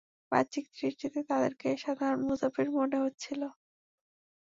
[0.31, 3.41] বাহ্যিক দৃষ্টিতে তাদেরকে সাধারণ মুসাফির মনে হচ্ছিল।